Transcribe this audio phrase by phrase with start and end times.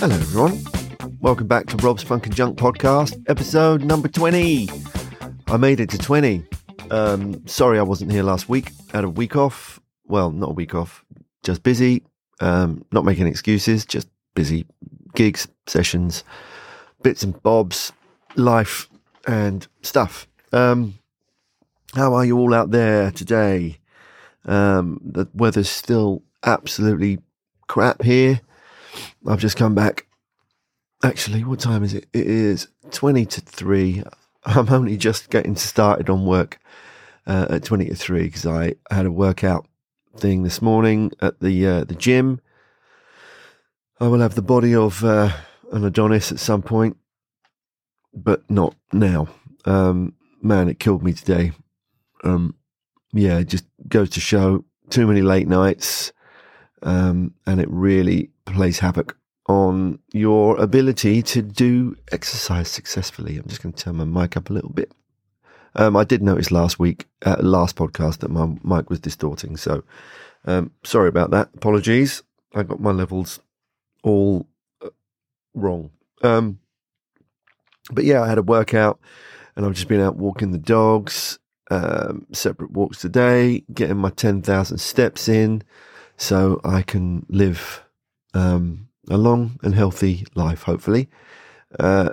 [0.00, 0.62] Hello, everyone.
[1.18, 4.68] Welcome back to Rob's Funk and Junk podcast, episode number 20.
[5.48, 6.46] I made it to 20.
[6.92, 8.70] Um, sorry I wasn't here last week.
[8.92, 9.80] Had a week off.
[10.06, 11.04] Well, not a week off,
[11.42, 12.04] just busy.
[12.38, 14.66] Um, not making excuses, just busy
[15.16, 16.22] gigs, sessions,
[17.02, 17.92] bits and bobs,
[18.36, 18.88] life,
[19.26, 20.28] and stuff.
[20.52, 20.94] Um,
[21.96, 23.78] how are you all out there today?
[24.44, 27.18] Um, the weather's still absolutely
[27.66, 28.40] crap here.
[29.26, 30.06] I've just come back.
[31.02, 32.06] Actually, what time is it?
[32.12, 34.02] It is 20 to 3.
[34.44, 36.58] I'm only just getting started on work
[37.26, 39.66] uh, at 20 to 3 because I had a workout
[40.16, 42.40] thing this morning at the uh, the gym.
[44.00, 45.30] I will have the body of uh,
[45.72, 46.96] an Adonis at some point,
[48.14, 49.28] but not now.
[49.64, 51.52] Um, man, it killed me today.
[52.24, 52.54] Um,
[53.12, 56.12] yeah, it just goes to show too many late nights,
[56.82, 59.16] um, and it really plays havoc
[59.46, 63.38] on your ability to do exercise successfully.
[63.38, 64.92] I'm just going to turn my mic up a little bit.
[65.74, 69.56] Um, I did notice last week, uh, last podcast, that my mic was distorting.
[69.56, 69.84] So,
[70.44, 71.50] um, sorry about that.
[71.54, 72.22] Apologies.
[72.54, 73.40] I got my levels
[74.02, 74.46] all
[74.82, 74.90] uh,
[75.54, 75.90] wrong.
[76.22, 76.58] Um,
[77.90, 78.98] but yeah, I had a workout
[79.56, 81.38] and I've just been out walking the dogs,
[81.70, 85.62] um, separate walks today, getting my 10,000 steps in
[86.16, 87.84] so I can live
[88.34, 91.08] um, a long and healthy life, hopefully.
[91.78, 92.10] Uh,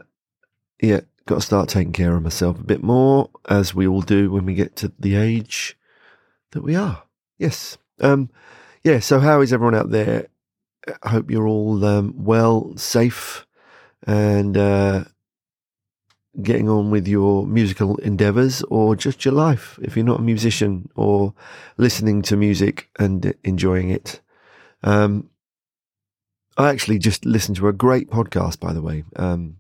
[0.81, 4.31] yeah, got to start taking care of myself a bit more, as we all do
[4.31, 5.77] when we get to the age
[6.51, 7.03] that we are.
[7.37, 7.77] Yes.
[7.99, 8.29] Um,
[8.83, 10.27] yeah, so how is everyone out there?
[11.01, 13.45] I hope you're all um, well, safe,
[14.05, 15.05] and uh,
[16.41, 20.89] getting on with your musical endeavors or just your life if you're not a musician
[20.95, 21.33] or
[21.77, 24.21] listening to music and enjoying it.
[24.83, 25.29] Um,
[26.57, 29.03] I actually just listened to a great podcast, by the way.
[29.15, 29.57] Um,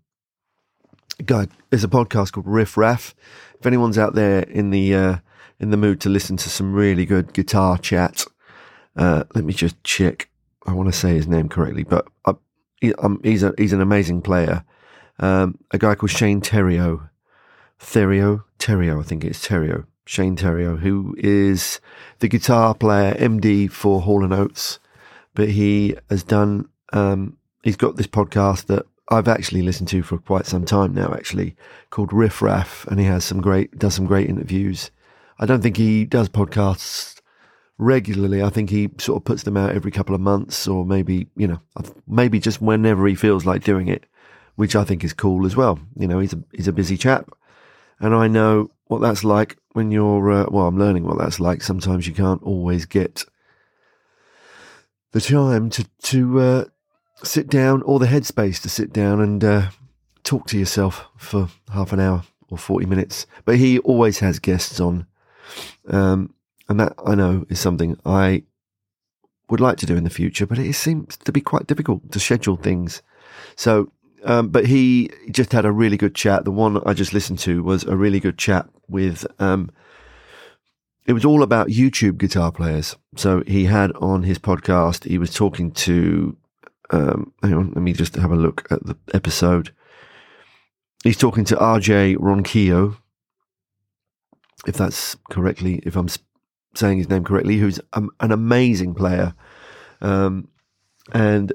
[1.25, 3.13] guy, there's a podcast called Riff Raff.
[3.59, 5.15] If anyone's out there in the uh,
[5.59, 8.25] in the mood to listen to some really good guitar chat,
[8.95, 10.29] uh, let me just check.
[10.65, 12.33] I want to say his name correctly, but I,
[12.81, 14.63] he, um, he's a he's an amazing player.
[15.19, 17.09] Um, a guy called Shane Theriot,
[17.79, 21.79] Theriot, Theriot, I think it's Theriot, Shane Theriot, who is
[22.19, 24.79] the guitar player MD for Hall and Oates,
[25.33, 26.69] but he has done.
[26.95, 31.13] Um, he's got this podcast that I've actually listened to for quite some time now,
[31.13, 31.55] actually,
[31.89, 34.89] called Riff Raff, and he has some great does some great interviews.
[35.37, 37.19] I don't think he does podcasts
[37.77, 38.41] regularly.
[38.41, 41.47] I think he sort of puts them out every couple of months, or maybe you
[41.47, 41.61] know,
[42.07, 44.05] maybe just whenever he feels like doing it,
[44.55, 45.77] which I think is cool as well.
[45.97, 47.29] You know, he's a he's a busy chap,
[47.99, 50.31] and I know what that's like when you're.
[50.31, 51.61] Uh, well, I'm learning what that's like.
[51.61, 53.25] Sometimes you can't always get
[55.11, 56.65] the time to to uh,
[57.23, 59.69] sit down or the headspace to sit down and uh,
[60.23, 63.25] talk to yourself for half an hour or 40 minutes.
[63.45, 65.07] But he always has guests on.
[65.87, 66.33] Um,
[66.67, 68.43] and that I know is something I
[69.49, 72.19] would like to do in the future, but it seems to be quite difficult to
[72.19, 73.03] schedule things.
[73.55, 73.91] So,
[74.23, 76.45] um, but he just had a really good chat.
[76.45, 79.69] The one I just listened to was a really good chat with, um,
[81.05, 82.95] it was all about YouTube guitar players.
[83.15, 86.35] So he had on his podcast, he was talking to
[86.91, 89.73] um, hang on, let me just have a look at the episode.
[91.03, 92.97] He's talking to RJ Ronquillo,
[94.65, 96.09] if that's correctly, if I'm
[96.75, 99.33] saying his name correctly, who's an amazing player.
[100.01, 100.47] Um,
[101.13, 101.53] and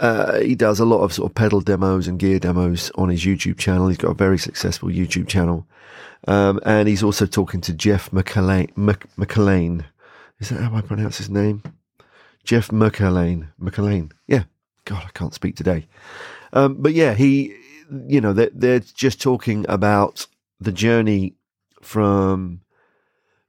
[0.00, 3.24] uh, he does a lot of sort of pedal demos and gear demos on his
[3.24, 3.88] YouTube channel.
[3.88, 5.66] He's got a very successful YouTube channel.
[6.26, 9.84] Um, and he's also talking to Jeff McErlain.
[10.40, 11.62] Is that how I pronounce his name?
[12.44, 13.48] Jeff McErlain.
[13.60, 14.12] McErlain.
[14.26, 14.44] Yeah.
[14.84, 15.86] God, I can't speak today.
[16.52, 17.56] Um, but yeah, he,
[18.08, 20.26] you know, they're, they're just talking about
[20.60, 21.34] the journey
[21.80, 22.60] from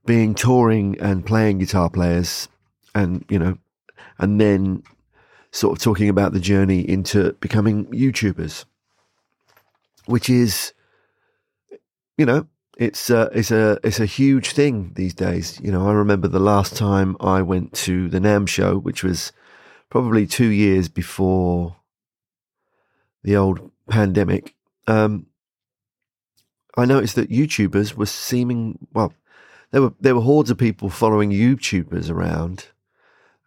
[0.05, 2.47] being touring and playing guitar players
[2.93, 3.57] and, you know,
[4.19, 4.83] and then
[5.51, 8.65] sort of talking about the journey into becoming YouTubers,
[10.05, 10.73] which is,
[12.17, 12.47] you know,
[12.77, 15.59] it's a, it's a it's a huge thing these days.
[15.61, 19.31] You know, I remember the last time I went to the NAMM show, which was
[19.89, 21.75] probably two years before
[23.23, 24.55] the old pandemic.
[24.87, 25.27] Um,
[26.75, 29.13] I noticed that YouTubers were seeming well.
[29.71, 32.67] There were there were hordes of people following YouTubers around,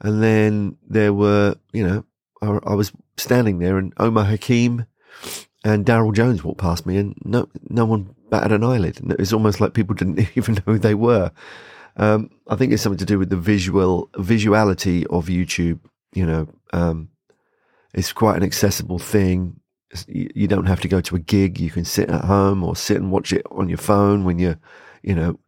[0.01, 2.05] and then there were you know
[2.41, 4.87] I, I was standing there and Omar Hakim
[5.67, 9.01] and Darryl Jones walked past me, and no no one batted an eyelid.
[9.11, 11.33] It was almost like people didn't even know who they were.
[11.97, 15.81] Um, I think it's something to do with the visual visuality of YouTube.
[16.15, 17.09] You know, um,
[17.95, 19.59] it's quite an accessible thing.
[20.07, 21.59] You don't have to go to a gig.
[21.59, 24.61] You can sit at home or sit and watch it on your phone when you're,
[25.03, 25.41] you know,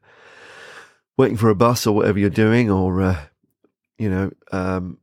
[1.17, 3.21] waiting for a bus or whatever you're doing, or uh,
[3.99, 4.99] you know, um,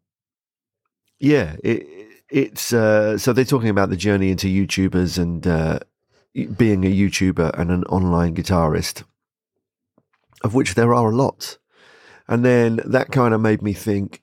[1.19, 1.87] yeah, it,
[2.29, 5.79] it's uh, so they're talking about the journey into YouTubers and uh,
[6.57, 9.03] being a YouTuber and an online guitarist,
[10.43, 11.57] of which there are a lot.
[12.27, 14.21] And then that kind of made me think,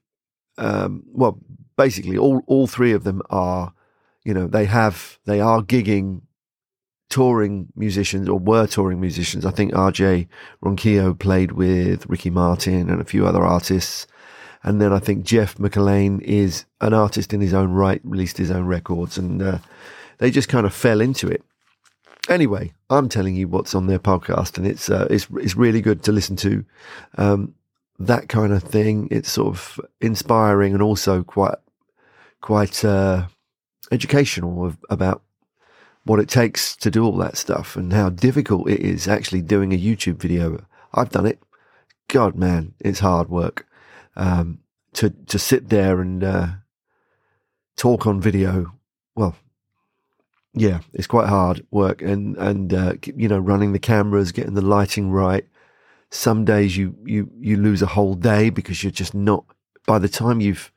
[0.59, 1.39] um, well,
[1.77, 3.73] basically all, all three of them are,
[4.25, 6.23] you know, they have, they are gigging
[7.09, 9.47] touring musicians or were touring musicians.
[9.47, 10.29] I think RJ
[10.63, 14.07] Ronquillo played with Ricky Martin and a few other artists.
[14.63, 18.51] And then I think Jeff McErlain is an artist in his own right, released his
[18.51, 19.59] own records, and uh,
[20.19, 21.43] they just kind of fell into it.
[22.29, 26.05] Anyway, I'm telling you what's on their podcast, and it's uh, it's it's really good
[26.05, 26.65] to listen to.
[27.19, 27.55] Um,
[27.99, 29.09] that kind of thing.
[29.11, 31.59] It's sort of inspiring and also quite
[32.41, 33.27] quite uh,
[33.91, 35.23] educational about
[36.05, 39.73] what it takes to do all that stuff and how difficult it is actually doing
[39.73, 40.65] a YouTube video.
[40.95, 41.41] I've done it.
[42.09, 43.67] God, man, it's hard work
[44.17, 44.59] um,
[44.95, 46.47] to to sit there and uh,
[47.77, 48.73] talk on video.
[49.15, 49.37] Well,
[50.55, 54.63] yeah, it's quite hard work, and and uh, you know, running the cameras, getting the
[54.63, 55.47] lighting right,
[56.13, 59.45] some days you, you, you lose a whole day because you're just not,
[59.87, 60.71] by the time you've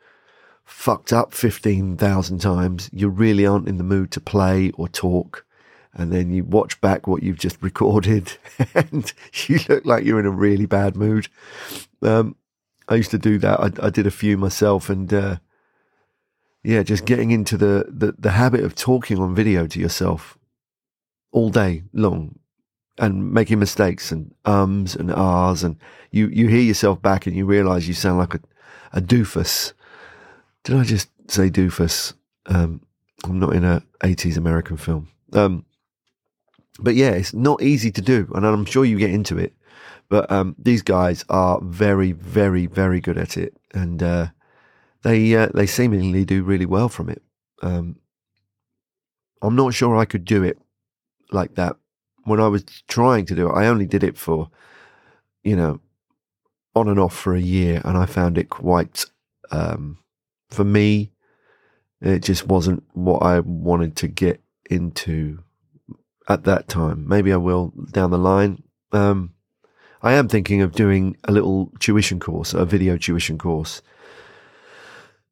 [0.64, 5.46] fucked up 15,000 times, you really aren't in the mood to play or talk.
[5.94, 8.38] And then you watch back what you've just recorded
[8.74, 9.12] and
[9.48, 11.28] you look like you're in a really bad mood.
[12.02, 12.38] Um,
[12.88, 13.60] I used to do that.
[13.60, 15.38] I, I did a few myself and, uh,
[16.64, 20.38] yeah, just getting into the, the, the habit of talking on video to yourself
[21.32, 22.40] all day long
[22.98, 25.78] and making mistakes and ums and ahs and
[26.12, 28.40] you, you hear yourself back and you realize you sound like a,
[28.94, 29.74] a doofus.
[30.64, 32.14] Did I just say doofus?
[32.46, 32.82] Um,
[33.24, 35.10] I'm not in a 80s American film.
[35.34, 35.66] Um,
[36.80, 39.54] but yeah, it's not easy to do, and I'm sure you get into it.
[40.10, 44.28] But um, these guys are very, very, very good at it, and uh,
[45.04, 47.24] they uh, they seemingly do really well from it.
[47.62, 47.98] Um,
[49.42, 50.58] I'm not sure I could do it
[51.32, 51.76] like that
[52.26, 54.50] when I was trying to do it, I only did it for,
[55.44, 55.80] you know,
[56.76, 59.06] on and off for a year, and I found it quite,
[59.52, 60.00] um,
[60.50, 61.12] for me,
[62.02, 65.40] it just wasn't what I wanted to get into
[66.28, 67.08] at that time.
[67.08, 68.64] Maybe I will down the line.
[68.92, 69.35] Um,
[70.06, 73.82] I am thinking of doing a little tuition course, a video tuition course,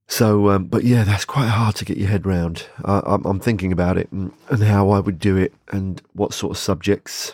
[0.08, 2.68] so, um, but yeah, that's quite hard to get your head round.
[2.84, 6.52] I, am thinking about it and, and, how I would do it and what sort
[6.52, 7.34] of subjects.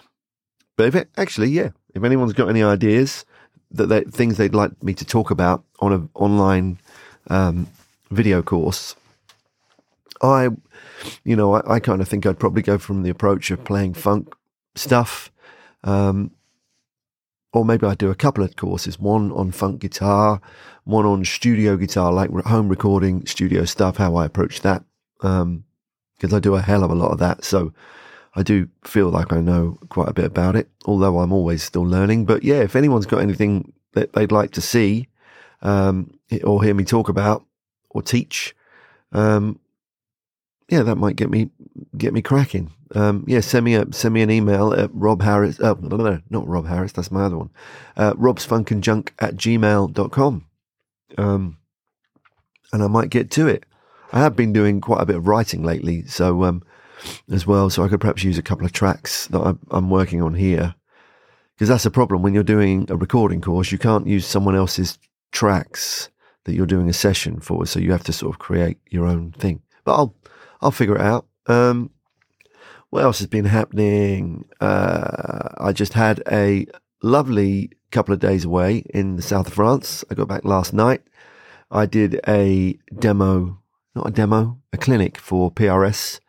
[0.77, 3.25] But if it, actually, yeah, if anyone's got any ideas
[3.71, 6.79] that they, things they'd like me to talk about on an online
[7.27, 7.67] um,
[8.11, 8.95] video course,
[10.21, 10.49] I,
[11.25, 13.95] you know, I, I kind of think I'd probably go from the approach of playing
[13.95, 14.33] funk
[14.75, 15.31] stuff.
[15.83, 16.31] Um,
[17.53, 20.39] or maybe I do a couple of courses, one on funk guitar,
[20.83, 24.83] one on studio guitar, like home recording studio stuff, how I approach that.
[25.21, 25.65] Um,
[26.19, 27.43] cause I do a hell of a lot of that.
[27.43, 27.73] So
[28.35, 31.85] I do feel like I know quite a bit about it, although I'm always still
[31.85, 32.25] learning.
[32.25, 35.07] But yeah, if anyone's got anything that they'd like to see,
[35.61, 37.45] um, or hear me talk about
[37.89, 38.55] or teach,
[39.11, 39.59] um,
[40.69, 41.49] yeah, that might get me
[41.97, 42.71] get me cracking.
[42.95, 45.59] Um, yeah, send me a send me an email at Rob Harris.
[45.59, 46.91] Uh, no, no, not Rob Harris.
[46.91, 47.49] That's my other one.
[47.95, 50.45] Uh, Rob's Funk and Junk at gmail.com.
[51.17, 51.57] Um,
[52.71, 53.65] and I might get to it.
[54.11, 56.63] I have been doing quite a bit of writing lately, so um,
[57.31, 57.69] as well.
[57.69, 60.73] So I could perhaps use a couple of tracks that I'm, I'm working on here,
[61.55, 63.71] because that's a problem when you're doing a recording course.
[63.71, 64.97] You can't use someone else's
[65.31, 66.09] tracks
[66.45, 69.31] that you're doing a session for, so you have to sort of create your own
[69.33, 69.61] thing.
[69.83, 70.15] But I'll
[70.61, 71.27] I'll figure it out.
[71.45, 71.91] Um,
[72.89, 74.45] what else has been happening?
[74.59, 76.65] Uh, I just had a
[77.01, 80.03] lovely couple of days away in the south of France.
[80.09, 81.01] I got back last night.
[81.71, 83.59] I did a demo,
[83.95, 86.19] not a demo, a clinic for PRS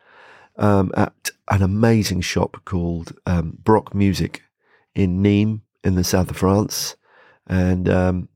[0.57, 4.43] um, at an amazing shop called um, Brock Music
[4.93, 6.95] in Nîmes in the south of France.
[7.47, 8.29] And um,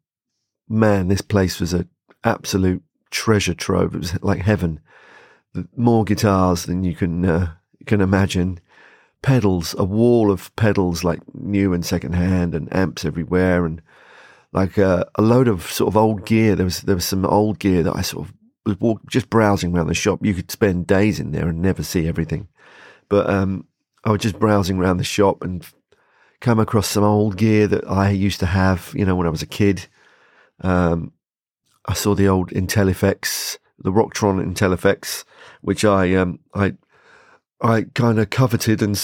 [0.68, 1.90] man, this place was an
[2.24, 3.94] absolute treasure trove.
[3.94, 4.80] It was like heaven
[5.76, 7.54] more guitars than you can uh,
[7.86, 8.60] can imagine.
[9.22, 13.82] Pedals, a wall of pedals, like new and second hand, and amps everywhere, and
[14.52, 16.56] like uh, a load of sort of old gear.
[16.56, 18.34] There was there was some old gear that I sort of
[18.66, 20.24] was walk, just browsing around the shop.
[20.24, 22.48] You could spend days in there and never see everything,
[23.10, 23.66] but um,
[24.04, 25.66] I was just browsing around the shop and
[26.40, 29.42] come across some old gear that I used to have, you know, when I was
[29.42, 29.88] a kid.
[30.62, 31.14] Um,
[31.88, 35.24] I saw the old Intellifex the Rocktron Intellifex,
[35.62, 36.74] which I um I
[37.66, 38.96] I kind of coveted and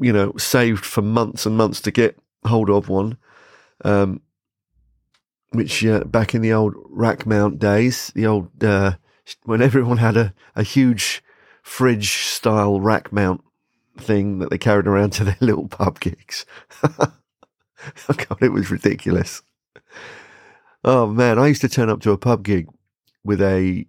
[0.00, 3.16] you know saved for months and months to get hold of one.
[3.84, 4.20] Um,
[5.50, 8.96] which uh, back in the old rack mount days, the old uh,
[9.44, 11.22] when everyone had a, a huge
[11.62, 13.42] fridge style rack mount
[13.96, 16.44] thing that they carried around to their little pub gigs.
[16.82, 17.12] oh
[18.08, 19.42] God, it was ridiculous.
[20.84, 22.68] Oh man, I used to turn up to a pub gig
[23.22, 23.86] with a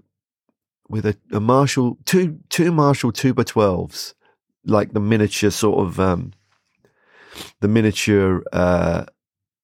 [0.90, 4.16] with a, a Marshall two two Marshall two by twelves,
[4.66, 6.34] like the miniature sort of um,
[7.62, 9.06] the miniature uh,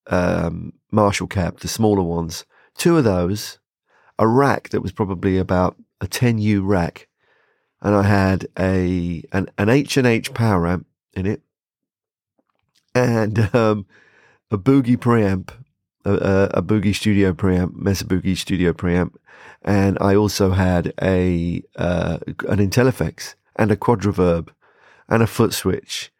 [0.08, 2.46] um, Marshall cab, the smaller ones.
[2.78, 3.60] Two of those,
[4.18, 7.08] a rack that was probably about a 10U rack,
[7.82, 11.42] and I had a an, an H and H power amp in it,
[12.96, 13.86] and um,
[14.50, 15.52] a Boogie preamp,
[16.06, 19.16] a, a, Boogie Studio preamp, Mesa Boogie Studio preamp,
[19.62, 22.18] and I also had a uh,
[22.48, 24.50] an Intellifex and a Quadraverb
[25.10, 26.12] and a foot switch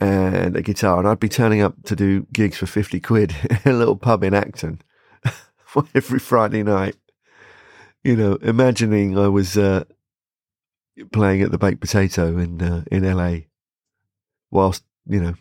[0.00, 3.72] and a guitar, and I'd be turning up to do gigs for 50 quid in
[3.72, 4.80] a little pub in Acton
[5.94, 6.96] every Friday night.
[8.02, 9.84] You know, imagining I was uh,
[11.12, 13.46] playing at the Baked Potato in uh, in LA,
[14.50, 15.34] whilst you know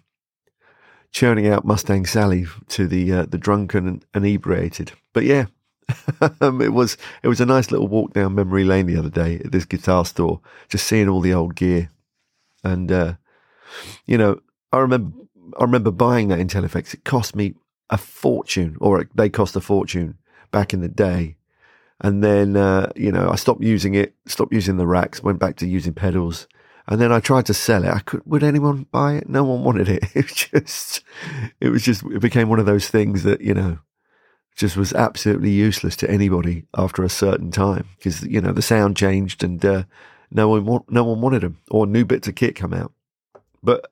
[1.11, 4.93] churning out Mustang Sally to the uh, the drunken and inebriated.
[5.13, 5.45] But yeah,
[6.41, 9.51] it was it was a nice little walk down memory lane the other day at
[9.51, 11.89] this guitar store, just seeing all the old gear,
[12.63, 13.13] and uh,
[14.05, 14.41] you know
[14.71, 15.17] I remember
[15.59, 16.93] I remember buying that Intellifex.
[16.93, 17.55] It cost me
[17.89, 20.17] a fortune, or they cost a fortune
[20.51, 21.35] back in the day.
[21.99, 25.57] And then uh, you know I stopped using it, stopped using the racks, went back
[25.57, 26.47] to using pedals.
[26.91, 27.89] And then I tried to sell it.
[27.89, 28.21] I could.
[28.25, 29.29] Would anyone buy it?
[29.29, 30.03] No one wanted it.
[30.13, 31.03] It was just.
[31.61, 32.03] It was just.
[32.03, 33.79] It became one of those things that you know,
[34.57, 38.97] just was absolutely useless to anybody after a certain time because you know the sound
[38.97, 39.83] changed and uh,
[40.31, 42.91] no one no one wanted them or new bits of kit come out.
[43.63, 43.89] But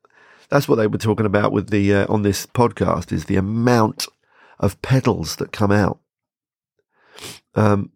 [0.50, 4.08] that's what they were talking about with the uh, on this podcast is the amount
[4.60, 6.00] of pedals that come out.
[7.56, 7.92] Um,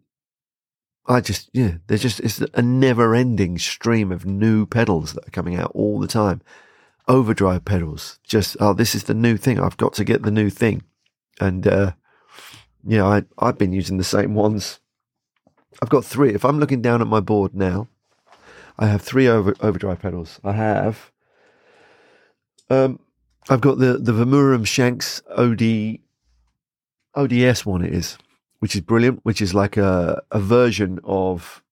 [1.06, 5.56] I just yeah, there's just it's a never-ending stream of new pedals that are coming
[5.56, 6.40] out all the time.
[7.06, 9.60] Overdrive pedals, just oh, this is the new thing.
[9.60, 10.82] I've got to get the new thing,
[11.38, 11.92] and uh,
[12.86, 14.80] yeah, I I've been using the same ones.
[15.82, 16.32] I've got three.
[16.32, 17.88] If I'm looking down at my board now,
[18.78, 20.40] I have three over, overdrive pedals.
[20.42, 21.12] I have
[22.70, 22.98] um,
[23.48, 25.98] I've got the the Vemuram Shanks OD
[27.14, 27.84] ODS one.
[27.84, 28.16] It is,
[28.64, 29.20] which is brilliant.
[29.24, 31.62] Which is like a a version of.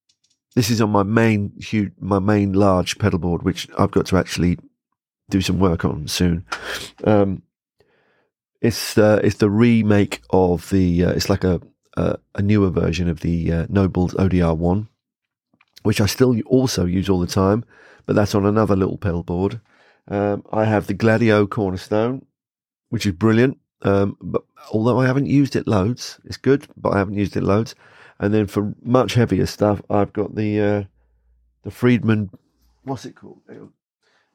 [0.53, 4.17] This is on my main huge, my main large pedal board, which I've got to
[4.17, 4.59] actually
[5.27, 6.45] do some work on soon.
[7.03, 7.41] Um,
[8.61, 11.05] it's uh, it's the remake of the.
[11.05, 11.61] Uh, it's like a,
[11.97, 14.87] a, a newer version of the uh, Nobels ODR one,
[15.81, 17.65] which I still also use all the time,
[18.05, 19.61] but that's on another little pedal board.
[20.07, 22.27] Um, I have the Gladio Cornerstone,
[22.89, 23.57] which is brilliant.
[23.81, 27.43] Um, but although I haven't used it loads, it's good, but I haven't used it
[27.43, 27.75] loads.
[28.19, 30.83] And then for much heavier stuff, I've got the uh,
[31.63, 32.29] the Friedman,
[32.83, 33.41] what's it called?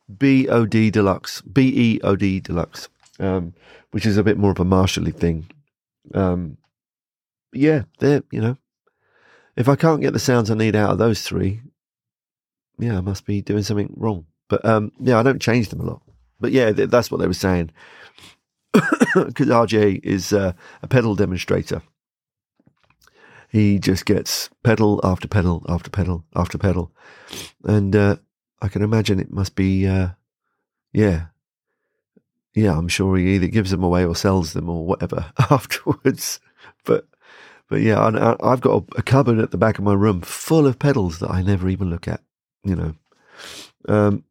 [0.08, 2.88] BOD Deluxe, BEOD Deluxe,
[3.20, 3.54] um,
[3.90, 5.50] which is a bit more of a Marshally thing.
[6.14, 6.56] Um,
[7.52, 8.56] yeah, there, you know,
[9.56, 11.61] if I can't get the sounds I need out of those three,
[12.78, 14.26] yeah, I must be doing something wrong.
[14.49, 16.02] But um, yeah, I don't change them a lot.
[16.40, 17.70] But yeah, th- that's what they were saying.
[19.14, 21.82] Because RJ is uh, a pedal demonstrator.
[23.49, 26.92] He just gets pedal after pedal after pedal after pedal.
[27.64, 28.16] And uh,
[28.61, 30.08] I can imagine it must be, uh,
[30.92, 31.26] yeah.
[32.54, 36.40] Yeah, I'm sure he either gives them away or sells them or whatever afterwards.
[36.85, 37.06] But
[37.68, 40.66] but yeah, I, have got a, a, cupboard at the back of my room full
[40.66, 42.23] of pedals that I never even look at.
[42.64, 42.94] You know,
[43.88, 44.25] um,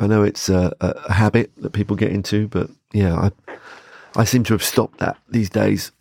[0.00, 3.30] I know it's a, a, habit that people get into, but yeah, I
[4.16, 5.92] I seem to have stopped that these days.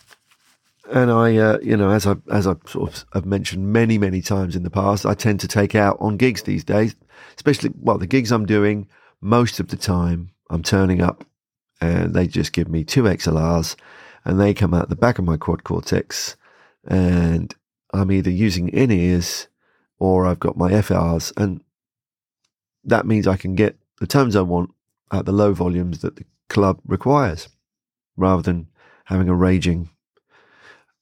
[0.89, 4.21] And I, uh, you know, as I as I sort of have mentioned many many
[4.21, 6.95] times in the past, I tend to take out on gigs these days,
[7.35, 8.87] especially well the gigs I'm doing.
[9.19, 11.25] Most of the time, I'm turning up,
[11.81, 13.75] and they just give me two XLRs,
[14.23, 16.37] and they come out the back of my quad cortex,
[16.87, 17.53] and
[17.93, 19.47] I'm either using in ears
[19.97, 21.61] or I've got my FRs, and
[22.85, 24.71] that means I can get the tones I want
[25.11, 27.49] at the low volumes that the club requires,
[28.17, 28.67] rather than
[29.05, 29.89] having a raging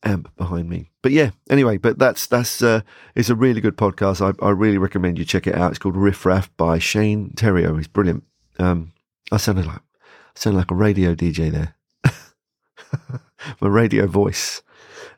[0.03, 0.91] amp behind me.
[1.01, 2.81] But yeah, anyway, but that's that's uh,
[3.15, 4.21] it's a really good podcast.
[4.21, 5.71] I, I really recommend you check it out.
[5.71, 7.77] It's called Riff Raff by Shane Theriot.
[7.77, 8.23] He's brilliant.
[8.59, 8.93] Um,
[9.31, 11.75] I sounded like I sounded like a radio DJ there.
[13.61, 14.61] My radio voice.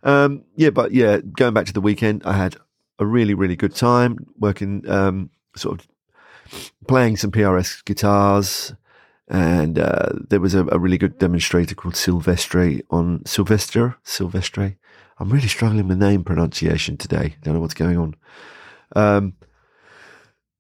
[0.04, 2.56] Um, yeah, but yeah, going back to the weekend, I had
[3.00, 5.88] a really, really good time working, um, sort of
[6.88, 8.74] playing some PRS guitars.
[9.28, 13.96] And uh, there was a, a, really good demonstrator called Silvestre on Sylvester.
[14.04, 14.76] Silvestre.
[15.20, 17.36] I'm really struggling with name pronunciation today.
[17.44, 18.16] Don't know what's going on.
[18.96, 19.34] Um,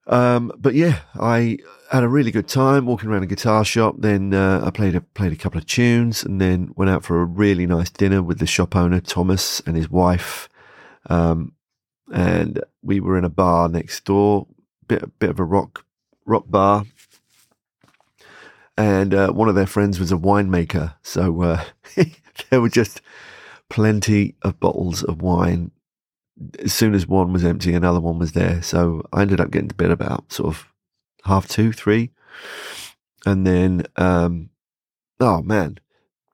[0.06, 1.60] um, but yeah, I
[1.92, 3.96] had a really good time walking around a guitar shop.
[4.00, 7.22] Then uh, I played a played a couple of tunes, and then went out for
[7.22, 10.50] a really nice dinner with the shop owner Thomas and his wife.
[11.10, 11.54] Um,
[12.12, 14.48] and we were in a bar next door,
[14.90, 15.86] bit bit of a rock
[16.26, 16.84] rock bar.
[18.78, 21.64] And uh, one of their friends was a winemaker, so uh,
[22.50, 23.02] there were just
[23.70, 25.72] plenty of bottles of wine.
[26.64, 28.62] As soon as one was empty, another one was there.
[28.62, 30.68] So I ended up getting to bed about sort of
[31.26, 32.12] half two, three.
[33.26, 34.50] And then, um,
[35.20, 35.80] oh man,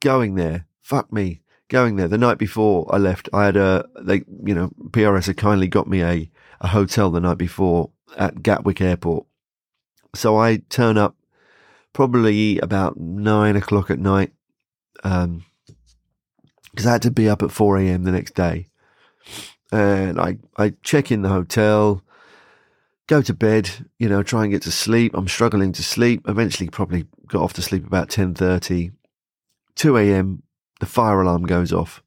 [0.02, 2.08] going there, fuck me, going there.
[2.08, 5.88] The night before I left, I had a, they, you know, PRS had kindly got
[5.88, 6.30] me a,
[6.62, 9.26] a hotel the night before at Gatwick Airport.
[10.14, 11.16] So I turn up
[11.94, 14.32] probably about nine o'clock at night,
[15.04, 15.46] um,
[16.72, 18.04] because I had to be up at 4 a.m.
[18.04, 18.68] the next day.
[19.72, 22.02] And I, I check in the hotel,
[23.08, 25.14] go to bed, you know, try and get to sleep.
[25.16, 26.22] I'm struggling to sleep.
[26.28, 28.92] Eventually, probably got off to sleep about 10:30.
[29.76, 30.44] 2 a.m.
[30.80, 32.04] The fire alarm goes off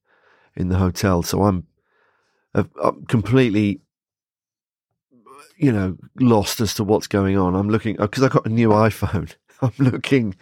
[0.55, 1.67] in the hotel, so I'm,
[2.55, 3.81] I'm completely,
[5.59, 7.55] you know, lost as to what's going on.
[7.55, 9.35] I'm looking because I got a new iPhone.
[9.63, 10.37] I'm looking.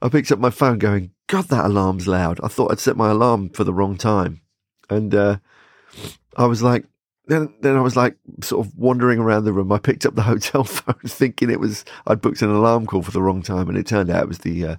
[0.00, 3.10] I picked up my phone, going, "God, that alarm's loud." I thought I'd set my
[3.10, 4.40] alarm for the wrong time,
[4.88, 5.36] and uh,
[6.36, 6.86] I was like,
[7.26, 9.72] then then I was like sort of wandering around the room.
[9.72, 13.12] I picked up the hotel phone, thinking it was I'd booked an alarm call for
[13.12, 14.76] the wrong time, and it turned out it was the uh,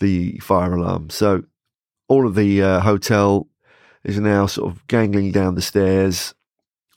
[0.00, 1.10] the fire alarm.
[1.10, 1.44] So
[2.08, 3.48] all of the uh, hotel
[4.04, 6.34] is now sort of gangling down the stairs.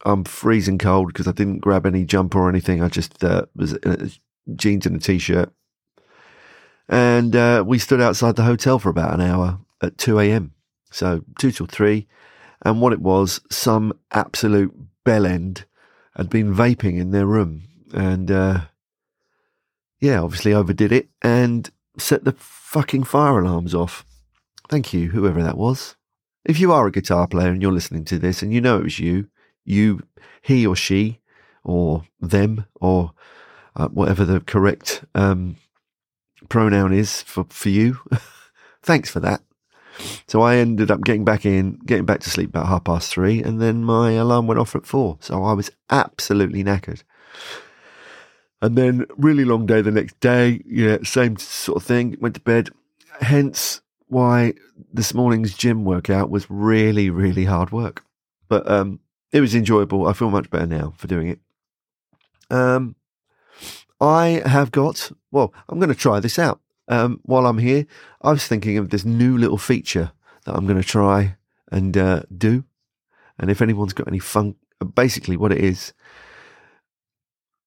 [0.05, 2.81] I'm freezing cold because I didn't grab any jumper or anything.
[2.81, 4.11] I just uh, was in
[4.55, 5.51] jeans and a t-shirt,
[6.90, 10.53] and uh, we stood outside the hotel for about an hour at two a.m.
[10.92, 12.07] So two till three.
[12.64, 14.72] And what it was, some absolute
[15.03, 15.64] bellend
[16.16, 18.61] had been vaping in their room and uh,
[20.00, 24.05] yeah, obviously overdid it and set the fucking fire alarms off.
[24.70, 25.96] Thank you, whoever that was.
[26.46, 28.83] If you are a guitar player and you're listening to this and you know it
[28.83, 29.27] was you,
[29.64, 30.02] you,
[30.42, 31.20] he or she,
[31.64, 33.14] or them, or
[33.76, 35.56] uh, whatever the correct um,
[36.50, 38.00] pronoun is for, for you,
[38.82, 39.42] thanks for that.
[40.28, 43.42] So I ended up getting back in, getting back to sleep about half past three,
[43.42, 45.18] and then my alarm went off at four.
[45.20, 47.04] So I was absolutely knackered.
[48.62, 50.62] And then really long day the next day.
[50.66, 52.16] Yeah, same sort of thing.
[52.22, 52.70] Went to bed.
[53.20, 54.54] Hence why
[54.94, 58.04] this morning's gym workout was really, really hard work.
[58.50, 59.00] But um,
[59.31, 60.07] it was enjoyable.
[60.07, 61.39] I feel much better now for doing it.
[62.50, 62.96] Um,
[64.00, 66.59] I have got, well, I'm going to try this out
[66.91, 67.85] um, while I'm here,
[68.22, 70.11] I was thinking of this new little feature
[70.46, 71.37] that I'm going to try
[71.72, 72.65] and uh, do.
[73.39, 74.57] And if anyone's got any funk,
[74.96, 75.94] basically what it is,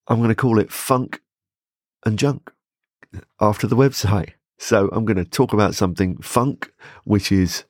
[0.07, 1.21] I'm going to call it Funk
[2.05, 2.51] and Junk
[3.41, 4.33] after the website.
[4.59, 6.71] So I'm going to talk about something funk,
[7.03, 7.65] which is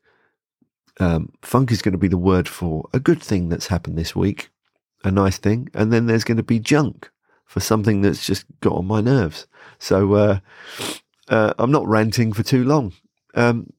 [1.00, 4.16] um, funk is going to be the word for a good thing that's happened this
[4.16, 4.50] week,
[5.04, 7.10] a nice thing, and then there's going to be junk
[7.46, 9.48] for something that's just got on my nerves.
[9.80, 10.40] So uh,
[11.28, 12.94] uh, I'm not ranting for too long.
[13.36, 13.72] Um,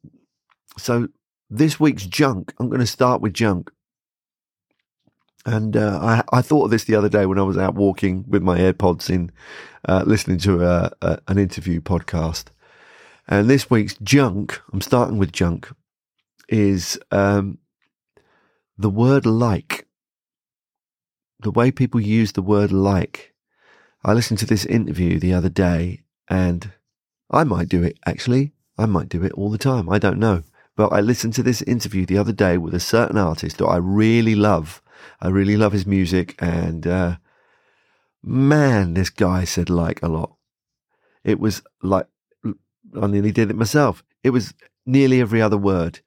[0.79, 1.09] so
[1.51, 3.71] this week's junk, I'm going to start with junk.
[5.45, 5.99] And uh,
[6.33, 8.59] I, I thought of this the other day when I was out walking with my
[8.59, 9.31] AirPods in,
[9.89, 12.47] uh, listening to a, a, an interview podcast.
[13.29, 15.69] And this week's junk, I'm starting with junk,
[16.49, 17.59] is um,
[18.79, 19.87] the word like.
[21.41, 23.35] The way people use the word like.
[24.05, 26.73] I listened to this interview the other day and
[27.31, 28.53] I might do it, actually.
[28.79, 29.89] I might do it all the time.
[29.89, 30.43] I don't know.
[30.77, 33.77] But I listened to this interview the other day with a certain artist that I
[33.77, 34.83] really love.
[35.21, 36.35] I really love his music.
[36.39, 37.17] And uh,
[38.23, 40.35] man, this guy said like a lot.
[41.25, 42.07] It was like,
[42.45, 44.05] I nearly did it myself.
[44.23, 44.55] It was
[44.85, 46.01] nearly every other word.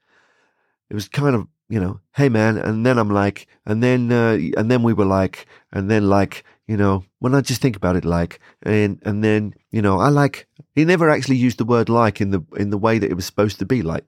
[0.90, 2.58] It was kind of, you know, hey man.
[2.58, 6.44] And then I'm like, and then, uh, and then we were like, and then like,
[6.68, 10.10] you know, when I just think about it like, and, and then, you know, I
[10.10, 13.16] like, he never actually used the word like in the in the way that it
[13.16, 14.06] was supposed to be, like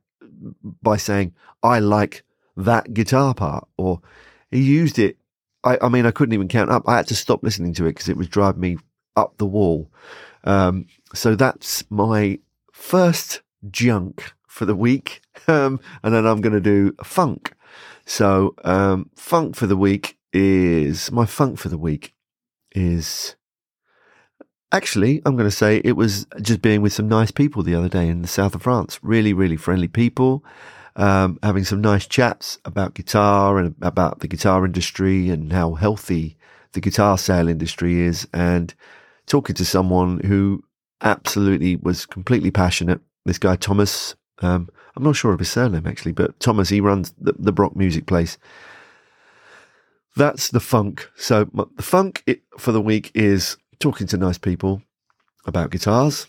[0.81, 2.23] by saying I like
[2.57, 4.01] that guitar part, or
[4.49, 5.17] he used it.
[5.63, 6.83] I, I mean, I couldn't even count up.
[6.87, 8.77] I had to stop listening to it because it was driving me
[9.15, 9.91] up the wall.
[10.43, 12.39] Um, so that's my
[12.71, 17.53] first junk for the week, um, and then I'm going to do funk.
[18.05, 22.13] So um, funk for the week is my funk for the week
[22.73, 23.35] is
[24.71, 27.89] actually I'm going to say it was just being with some nice people the other
[27.89, 28.99] day in the south of France.
[29.01, 30.43] Really, really friendly people.
[30.97, 36.37] Um, having some nice chats about guitar and about the guitar industry and how healthy
[36.73, 38.73] the guitar sale industry is, and
[39.27, 40.63] talking to someone who
[41.01, 42.99] absolutely was completely passionate.
[43.25, 47.13] This guy Thomas, um, I'm not sure of his surname actually, but Thomas, he runs
[47.19, 48.37] the, the Brock Music Place.
[50.15, 51.09] That's the funk.
[51.15, 52.23] So the funk
[52.57, 54.81] for the week is talking to nice people
[55.45, 56.27] about guitars,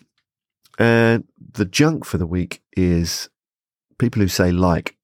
[0.79, 3.29] and the junk for the week is
[3.97, 4.95] people who say like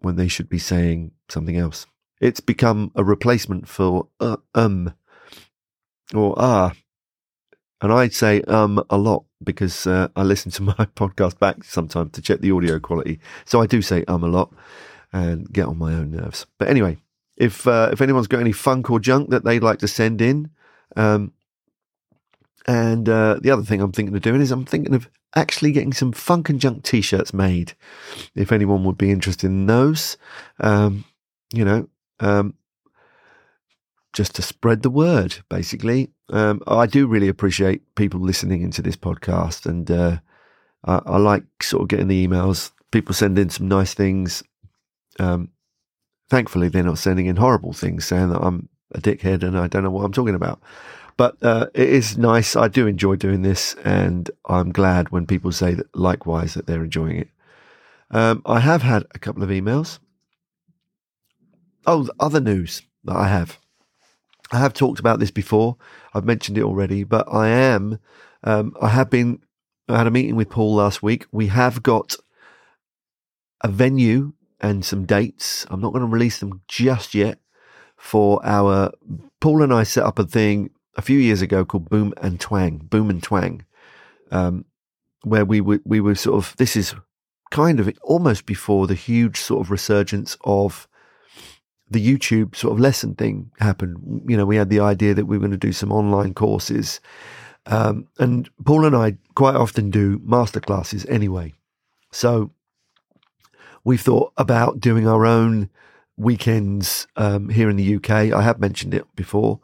[0.00, 1.86] when they should be saying something else.
[2.20, 4.94] It's become a replacement for uh, um
[6.14, 6.72] or ah.
[7.80, 12.12] And I'd say um a lot because uh, I listen to my podcast back sometimes
[12.12, 13.20] to check the audio quality.
[13.44, 14.52] So I do say um a lot
[15.12, 16.46] and get on my own nerves.
[16.58, 16.98] But anyway,
[17.36, 20.50] if uh, if anyone's got any funk or junk that they'd like to send in,
[20.96, 21.32] um,
[22.66, 25.92] and uh, the other thing I'm thinking of doing is I'm thinking of actually getting
[25.92, 27.72] some funk and junk t-shirts made.
[28.34, 30.16] If anyone would be interested in those,
[30.60, 31.04] um,
[31.52, 31.88] you know,
[32.20, 32.54] um,
[34.12, 36.10] just to spread the word, basically.
[36.30, 40.18] Um, I do really appreciate people listening into this podcast, and uh,
[40.84, 42.72] I, I, like sort of getting the emails.
[42.90, 44.42] People send in some nice things.
[45.18, 45.50] Um,
[46.28, 49.84] thankfully, they're not sending in horrible things saying that I'm a dickhead and I don't
[49.84, 50.60] know what I'm talking about.
[51.16, 52.54] But uh, it is nice.
[52.54, 56.84] I do enjoy doing this, and I'm glad when people say that likewise that they're
[56.84, 57.28] enjoying it.
[58.10, 59.98] Um, I have had a couple of emails.
[61.86, 63.58] Oh, other news that I have.
[64.52, 65.76] I have talked about this before.
[66.14, 67.98] I've mentioned it already, but I am.
[68.44, 69.40] Um, I have been.
[69.88, 71.26] I had a meeting with Paul last week.
[71.32, 72.16] We have got
[73.62, 75.66] a venue and some dates.
[75.70, 77.38] I'm not going to release them just yet
[77.96, 78.92] for our.
[79.40, 82.78] Paul and I set up a thing a few years ago called Boom and Twang,
[82.78, 83.64] Boom and Twang,
[84.30, 84.64] um,
[85.22, 86.94] where we were we were sort of this is
[87.50, 90.87] kind of almost before the huge sort of resurgence of
[91.90, 94.22] the YouTube sort of lesson thing happened.
[94.26, 97.00] You know, we had the idea that we were going to do some online courses.
[97.66, 101.54] Um, and Paul and I quite often do masterclasses anyway.
[102.10, 102.50] So
[103.84, 105.70] we've thought about doing our own
[106.16, 108.10] weekends um, here in the UK.
[108.10, 109.60] I have mentioned it before.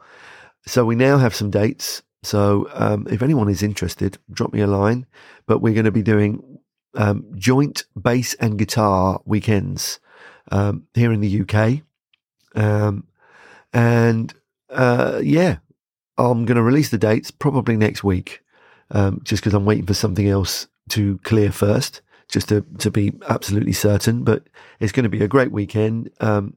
[0.65, 2.01] So we now have some dates.
[2.23, 5.05] So um, if anyone is interested, drop me a line.
[5.45, 6.59] But we're going to be doing
[6.95, 9.99] um, joint bass and guitar weekends
[10.51, 11.83] um, here in the UK.
[12.55, 13.07] Um,
[13.73, 14.33] and
[14.69, 15.57] uh, yeah,
[16.17, 18.41] I'm going to release the dates probably next week,
[18.91, 23.13] um, just because I'm waiting for something else to clear first, just to, to be
[23.27, 24.23] absolutely certain.
[24.23, 24.43] But
[24.79, 26.09] it's going to be a great weekend.
[26.19, 26.55] Um,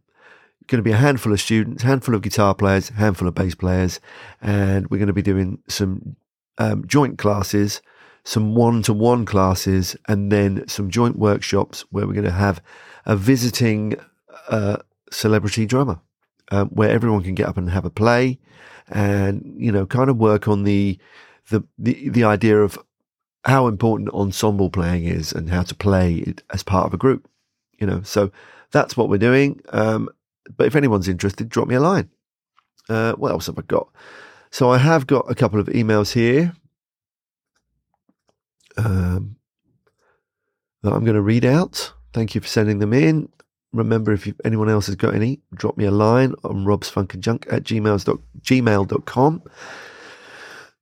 [0.68, 4.00] going to be a handful of students, handful of guitar players, handful of bass players,
[4.40, 6.16] and we're going to be doing some
[6.58, 7.80] um, joint classes,
[8.24, 12.62] some one-to-one classes, and then some joint workshops where we're going to have
[13.06, 13.96] a visiting
[14.48, 14.76] uh,
[15.10, 16.00] celebrity drummer,
[16.50, 18.38] um, where everyone can get up and have a play,
[18.88, 20.98] and you know, kind of work on the
[21.50, 22.78] the the, the idea of
[23.44, 27.28] how important ensemble playing is and how to play it as part of a group.
[27.78, 28.30] You know, so
[28.72, 29.60] that's what we're doing.
[29.70, 30.08] Um,
[30.56, 32.10] but if anyone's interested, drop me a line.
[32.88, 33.88] Uh, what else have I got?
[34.50, 36.54] So I have got a couple of emails here
[38.76, 39.36] um,
[40.82, 41.92] that I'm going to read out.
[42.12, 43.28] Thank you for sending them in.
[43.72, 49.42] Remember, if anyone else has got any, drop me a line on robsfunkandjunk at gmail.com.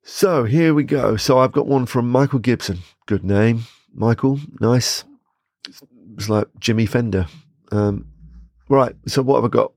[0.04, 1.16] So here we go.
[1.16, 2.78] So I've got one from Michael Gibson.
[3.06, 3.62] Good name.
[3.92, 5.04] Michael, nice.
[5.66, 7.26] It's like Jimmy Fender.
[7.72, 8.06] Um,
[8.68, 8.94] Right.
[9.06, 9.72] So what have I got?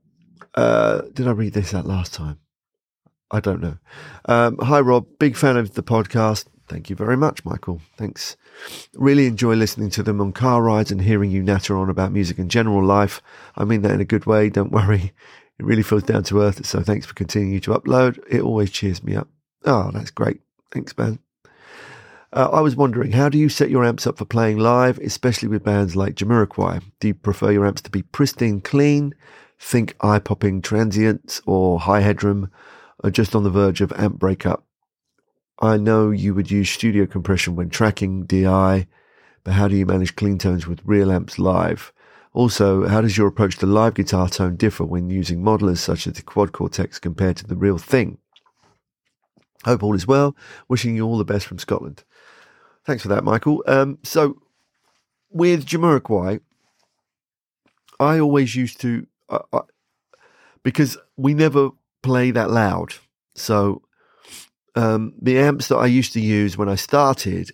[0.55, 2.39] Uh, did I read this out last time?
[3.31, 3.77] I don't know.
[4.25, 5.05] Um, hi, Rob.
[5.19, 6.45] Big fan of the podcast.
[6.69, 7.81] Thank you very much, Michael.
[7.97, 8.37] Thanks.
[8.93, 12.37] Really enjoy listening to them on car rides and hearing you natter on about music
[12.37, 13.21] and general life.
[13.57, 14.49] I mean that in a good way.
[14.49, 15.11] Don't worry.
[15.57, 16.65] It really feels down to earth.
[16.65, 18.19] So thanks for continuing to upload.
[18.29, 19.27] It always cheers me up.
[19.65, 20.41] Oh, that's great.
[20.71, 21.19] Thanks, man.
[22.31, 25.49] Uh, I was wondering, how do you set your amps up for playing live, especially
[25.49, 26.83] with bands like Jamiroquai?
[26.99, 29.15] Do you prefer your amps to be pristine clean,
[29.57, 32.51] think eye popping transients or high headroom,
[33.03, 34.63] or just on the verge of amp breakup?
[35.59, 38.87] I know you would use studio compression when tracking DI,
[39.43, 41.91] but how do you manage clean tones with real amps live?
[42.31, 46.13] Also, how does your approach to live guitar tone differ when using modelers such as
[46.13, 48.19] the Quad Cortex compared to the real thing?
[49.65, 50.35] Hope all is well.
[50.69, 52.03] Wishing you all the best from Scotland.
[52.85, 53.61] Thanks for that, Michael.
[53.67, 54.41] Um, so
[55.29, 56.39] with Jamiroquai,
[57.99, 59.05] I always used to.
[59.27, 59.59] Uh, I,
[60.63, 62.93] because we never play that loud.
[63.35, 63.81] So
[64.75, 67.51] um, the amps that I used to use when I started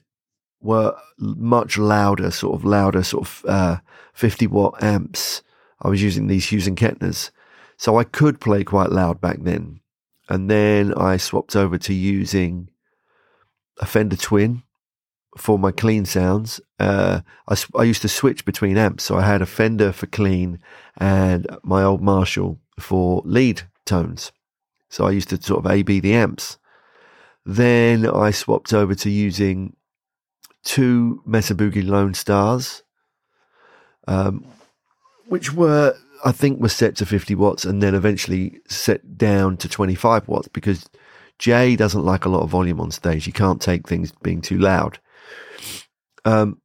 [0.62, 3.78] were much louder, sort of louder, sort of uh,
[4.14, 5.42] 50 watt amps.
[5.82, 7.32] I was using these Hughes and Kettners.
[7.78, 9.82] So I could play quite loud back then.
[10.30, 12.70] And then I swapped over to using
[13.80, 14.64] a Fender Twin
[15.38, 16.62] for my clean sounds.
[16.80, 19.04] Uh, I, I used to switch between amps.
[19.04, 20.60] So I had a Fender for clean
[20.98, 24.32] and my old Marshall for lead tones.
[24.90, 26.58] So I used to sort of A-B the amps.
[27.46, 29.76] Then I swapped over to using
[30.64, 32.84] two Mesa Boogie Lone Stars,
[34.08, 34.46] um,
[35.28, 39.70] which were, I think, were set to 50 watts and then eventually set down to
[39.70, 40.90] 25 watts because
[41.38, 43.26] Jay doesn't like a lot of volume on stage.
[43.26, 45.00] He can't take things being too loud.
[46.24, 46.62] Um,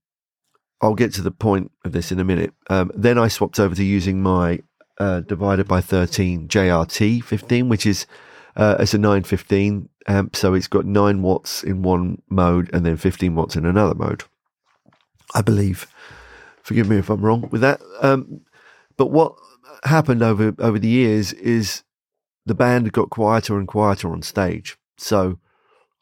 [0.80, 2.54] I'll get to the point of this in a minute.
[2.70, 4.60] Um, then I swapped over to using my
[4.98, 8.06] uh, divided by 13 JRT 15, which is
[8.56, 12.96] uh, it's a 915 amp, so it's got 9 watts in one mode and then
[12.96, 14.24] 15 watts in another mode.
[15.34, 15.86] I believe.
[16.62, 17.80] Forgive me if I'm wrong with that.
[18.00, 18.42] Um,
[18.96, 19.34] but what
[19.84, 21.84] happened over over the years is
[22.44, 24.76] the band got quieter and quieter on stage.
[24.98, 25.38] So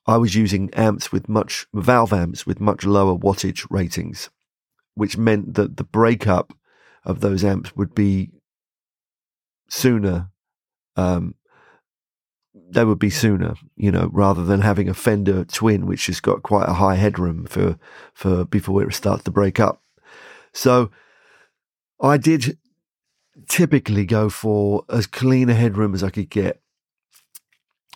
[0.06, 4.30] I was using amps with much valve amps with much lower wattage ratings,
[4.94, 6.54] which meant that the breakup
[7.04, 8.30] of those amps would be
[9.68, 10.30] sooner.
[10.96, 11.34] Um,
[12.70, 16.42] they would be sooner, you know, rather than having a Fender Twin, which has got
[16.42, 17.78] quite a high headroom for
[18.12, 19.82] for before it starts to break up.
[20.52, 20.90] So
[22.00, 22.58] I did
[23.48, 26.60] typically go for as clean a headroom as I could get.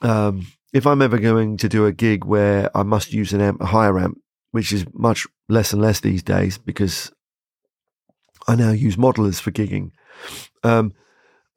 [0.01, 3.61] Um, if I'm ever going to do a gig where I must use an amp,
[3.61, 4.19] a higher amp,
[4.53, 7.13] which is much less and less these days because
[8.49, 9.93] I now use modelers for gigging.
[10.65, 10.95] Um,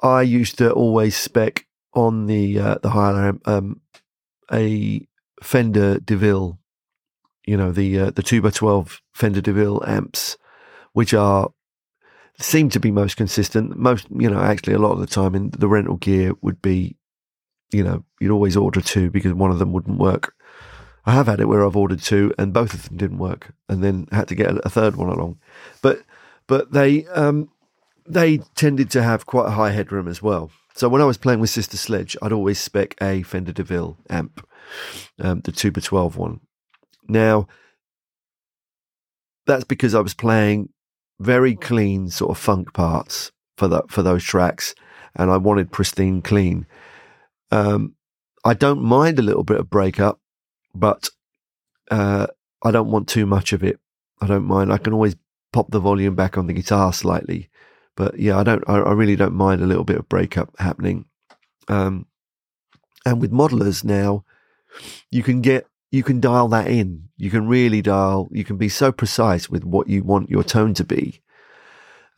[0.01, 3.81] I used to always spec on the uh, the higher amp um,
[4.51, 5.07] a
[5.41, 6.59] Fender DeVille,
[7.45, 10.37] you know the uh, the two x twelve Fender DeVille amps,
[10.93, 11.49] which are
[12.39, 13.77] seem to be most consistent.
[13.77, 16.97] Most, you know, actually a lot of the time in the rental gear would be
[17.71, 20.33] you know, you'd always order two because one of them wouldn't work.
[21.05, 23.83] I have had it where I've ordered two and both of them didn't work, and
[23.83, 25.39] then had to get a third one along.
[25.81, 26.03] But
[26.47, 27.49] but they um,
[28.07, 30.51] they tended to have quite a high headroom as well.
[30.75, 34.45] So when I was playing with Sister Sledge, I'd always spec a Fender DeVille amp,
[35.19, 36.41] um, the two by 12 one.
[37.07, 37.47] Now
[39.45, 40.69] that's because I was playing
[41.19, 44.75] very clean sort of funk parts for that for those tracks,
[45.15, 46.67] and I wanted pristine clean.
[47.51, 47.95] Um,
[48.43, 50.19] I don't mind a little bit of breakup,
[50.73, 51.09] but
[51.89, 52.27] uh,
[52.63, 53.79] I don't want too much of it.
[54.19, 54.73] I don't mind.
[54.73, 55.15] I can always
[55.53, 57.49] pop the volume back on the guitar slightly,
[57.95, 58.63] but yeah, I don't.
[58.67, 61.05] I, I really don't mind a little bit of breakup happening.
[61.67, 62.07] Um,
[63.05, 64.25] and with modelers now,
[65.11, 67.09] you can get you can dial that in.
[67.17, 68.27] You can really dial.
[68.31, 71.21] You can be so precise with what you want your tone to be.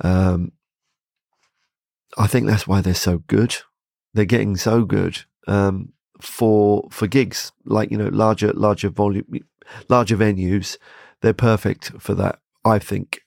[0.01, 0.53] Um,
[2.17, 3.57] I think that's why they're so good.
[4.13, 9.25] They're getting so good um, for for gigs like you know larger larger volume
[9.89, 10.77] larger venues.
[11.21, 12.39] They're perfect for that.
[12.65, 13.21] I think.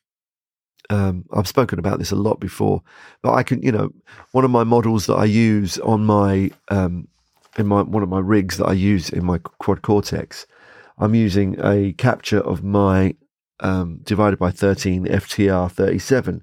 [0.90, 2.82] Um, I've spoken about this a lot before,
[3.22, 3.90] but I can, you know,
[4.32, 7.06] one of my models that I use on my um,
[7.56, 10.46] in my one of my rigs that I use in my quad cortex,
[10.98, 13.14] I'm using a capture of my
[13.60, 16.42] um, divided by 13 FTR 37,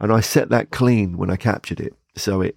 [0.00, 2.56] and I set that clean when I captured it, so it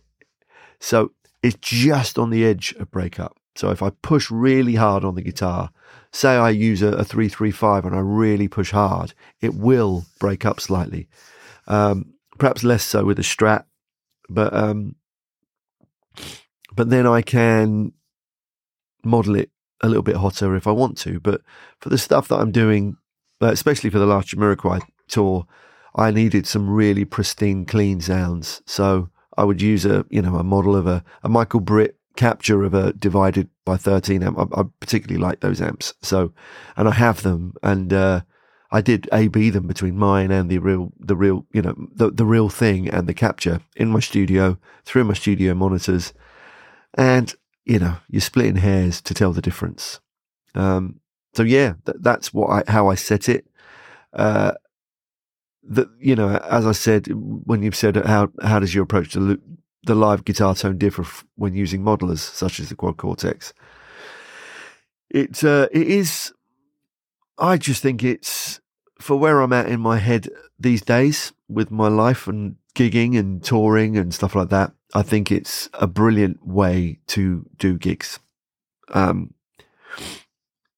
[0.79, 1.11] so
[1.43, 3.37] it's just on the edge of breakup.
[3.55, 5.69] So if I push really hard on the guitar,
[6.15, 10.59] say I use a, a 335 and I really push hard, it will break up
[10.59, 11.07] slightly.
[11.67, 13.65] Um, perhaps less so with a strat,
[14.29, 14.95] but um,
[16.73, 17.91] but then I can
[19.03, 19.51] model it
[19.81, 21.19] a little bit hotter if I want to.
[21.19, 21.41] But
[21.79, 22.97] for the stuff that I'm doing,
[23.41, 25.45] uh, especially for the last Jamiroquai tour,
[25.95, 28.61] I needed some really pristine, clean sounds.
[28.65, 32.63] So I would use a you know a model of a, a Michael Britt capture
[32.63, 34.39] of a divided by 13 amp.
[34.39, 35.93] I, I, particularly like those amps.
[36.01, 36.33] So,
[36.77, 38.21] and I have them, and uh,
[38.71, 42.11] I did A B them between mine and the real, the real, you know, the
[42.11, 46.13] the real thing and the capture in my studio through my studio monitors,
[46.93, 47.33] and
[47.65, 49.99] you know, you're splitting hairs to tell the difference.
[50.53, 50.99] Um,
[51.33, 53.45] so yeah, th- that's what I, how I set it.
[54.13, 54.53] Uh,
[55.63, 59.39] that you know, as I said, when you've said how how does your approach to
[59.85, 63.53] the live guitar tone differ when using modelers such as the Quad Cortex?
[65.09, 66.33] It uh, it is.
[67.37, 68.61] I just think it's
[68.99, 73.43] for where I'm at in my head these days with my life and gigging and
[73.43, 78.19] touring and stuff like that, I think it's a brilliant way to do gigs.
[78.93, 79.33] Um,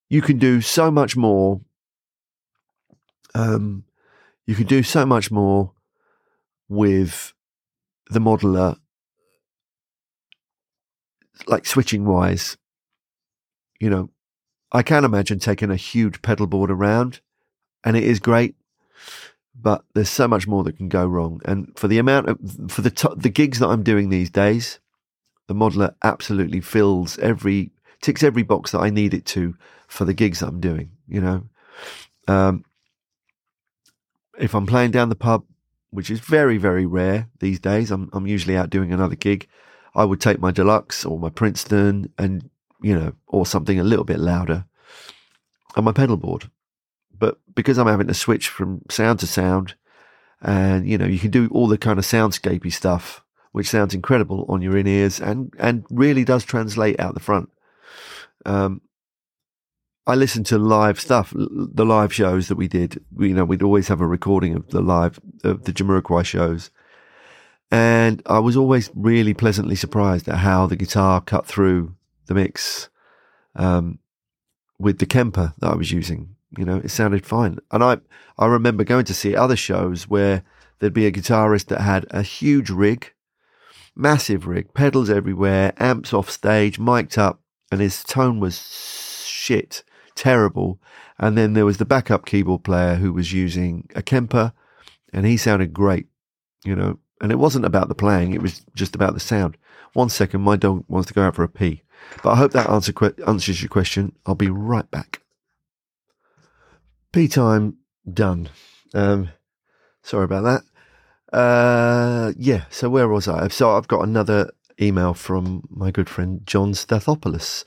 [0.09, 1.61] you can do so much more.
[3.35, 3.83] Um,
[4.45, 5.73] you can do so much more
[6.69, 7.33] with
[8.09, 8.77] the modeler,
[11.45, 12.57] like switching wise.
[13.79, 14.09] You know,
[14.71, 17.21] I can imagine taking a huge pedal board around,
[17.83, 18.55] and it is great,
[19.59, 21.41] but there's so much more that can go wrong.
[21.45, 22.39] And for the amount of
[22.71, 24.79] for the t- the gigs that I'm doing these days,
[25.47, 27.71] the modeler absolutely fills every
[28.01, 29.55] ticks every box that I need it to
[29.87, 30.91] for the gigs that I'm doing.
[31.07, 31.43] You know,
[32.27, 32.65] um,
[34.37, 35.45] if I'm playing down the pub,
[35.91, 39.47] which is very very rare these days, I'm I'm usually out doing another gig.
[39.97, 42.49] I would take my deluxe or my Princeton and
[42.81, 44.65] you know, or something a little bit louder
[45.75, 46.49] on my pedal board.
[47.17, 49.75] But because I'm having to switch from sound to sound,
[50.41, 54.45] and you know, you can do all the kind of soundscapey stuff, which sounds incredible
[54.47, 57.49] on your in ears and and really does translate out the front.
[58.45, 58.81] Um,
[60.05, 63.03] I listen to live stuff, the live shows that we did.
[63.19, 66.69] You know, we'd always have a recording of the live of the Jamiroquai shows,
[67.71, 71.95] and I was always really pleasantly surprised at how the guitar cut through
[72.27, 72.89] the mix
[73.55, 73.99] um,
[74.79, 76.35] with the Kemper that I was using.
[76.57, 77.59] You know, it sounded fine.
[77.71, 77.97] And I,
[78.37, 80.43] I remember going to see other shows where
[80.79, 83.11] there'd be a guitarist that had a huge rig,
[83.95, 89.83] massive rig, pedals everywhere, amps off stage, mic'd up, and his tone was shit,
[90.15, 90.79] terrible.
[91.19, 94.53] And then there was the backup keyboard player who was using a Kemper,
[95.11, 96.07] and he sounded great,
[96.63, 96.99] you know.
[97.21, 99.57] And it wasn't about the playing; it was just about the sound.
[99.93, 101.81] One second, my dog wants to go out for a pee.
[102.23, 102.93] But I hope that answer
[103.25, 104.13] answers your question.
[104.25, 105.21] I'll be right back.
[107.11, 107.77] Pee time
[108.11, 108.49] done.
[108.93, 109.29] Um,
[110.03, 111.37] sorry about that.
[111.37, 112.65] Uh, yeah.
[112.69, 113.47] So where was I?
[113.47, 117.63] So I've got another email from my good friend John Stathopoulos.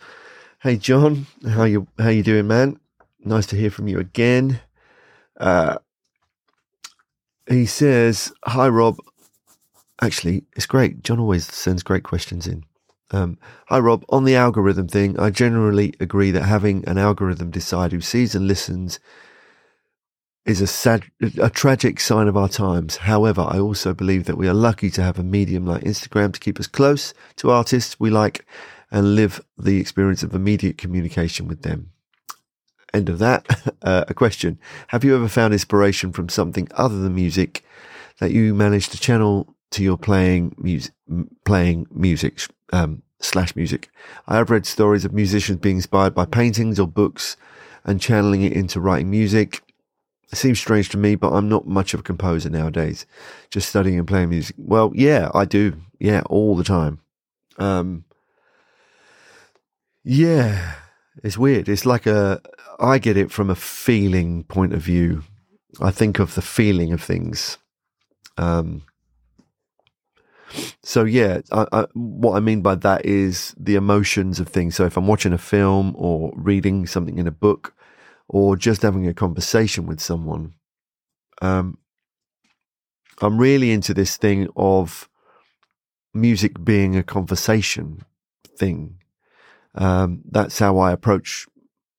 [0.61, 2.79] Hey John, how you how you doing, man?
[3.25, 4.61] Nice to hear from you again.
[5.39, 5.79] Uh,
[7.49, 8.99] he says, "Hi Rob.
[10.01, 11.03] Actually, it's great.
[11.03, 12.65] John always sends great questions in.
[13.11, 14.05] Um, hi, Rob.
[14.09, 18.47] On the algorithm thing, I generally agree that having an algorithm decide who sees and
[18.47, 18.99] listens
[20.47, 21.05] is a sad,
[21.39, 22.97] a tragic sign of our times.
[22.97, 26.41] However, I also believe that we are lucky to have a medium like Instagram to
[26.41, 28.47] keep us close to artists we like
[28.91, 31.91] and live the experience of immediate communication with them.
[32.95, 33.47] End of that.
[33.83, 34.59] Uh, a question.
[34.89, 37.65] Have you ever found inspiration from something other than music
[38.19, 40.93] that you managed to channel to your playing music,
[41.45, 42.41] playing music
[42.73, 43.91] um, slash music.
[44.27, 47.37] I have read stories of musicians being inspired by paintings or books
[47.85, 49.63] and channeling it into writing music.
[50.33, 53.05] It seems strange to me, but I'm not much of a composer nowadays.
[53.51, 54.55] Just studying and playing music.
[54.59, 55.77] Well, yeah, I do.
[55.99, 57.01] Yeah, all the time.
[57.59, 58.05] Um,
[60.05, 60.75] yeah,
[61.23, 61.69] it's weird.
[61.69, 62.41] It's like a,
[62.79, 65.25] I get it from a feeling point of view.
[65.81, 67.59] I think of the feeling of things.
[68.39, 68.83] Um,
[70.83, 74.75] so yeah, I, I, what I mean by that is the emotions of things.
[74.75, 77.75] So if I'm watching a film or reading something in a book,
[78.29, 80.55] or just having a conversation with someone,
[81.43, 81.79] um,
[83.21, 85.09] I'm really into this thing of
[86.15, 88.03] music being a conversation
[88.57, 88.97] thing.
[89.75, 91.47] Um, that's how I approach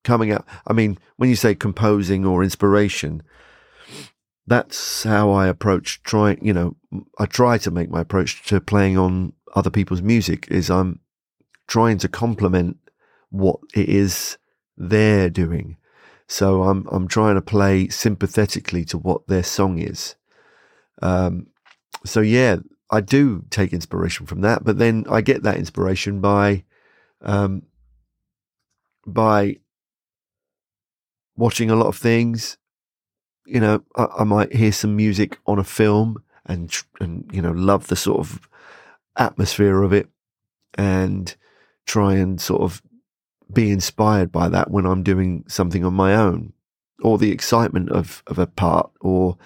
[0.04, 0.46] coming out.
[0.68, 3.24] I mean, when you say composing or inspiration,
[4.48, 6.76] that's how I approach trying, you know,
[7.18, 11.00] I try to make my approach to playing on other people's music is I'm
[11.68, 12.78] trying to complement
[13.30, 14.38] what it is
[14.78, 15.78] they're doing.
[16.28, 20.16] So I'm I'm trying to play sympathetically to what their song is.
[21.02, 21.48] Um,
[22.06, 22.58] so yeah,
[22.90, 26.64] I do take inspiration from that, but then I get that inspiration by
[27.22, 27.64] um,
[29.06, 29.58] by
[31.36, 32.58] watching a lot of things,
[33.46, 37.52] you know, I, I, might hear some music on a film and and you know
[37.52, 38.48] love the sort of
[39.18, 40.08] atmosphere of it
[40.76, 41.36] and
[41.86, 42.82] try and sort of
[43.52, 46.54] be inspired by that when I'm doing something on my own
[47.02, 49.38] or the excitement of of a part or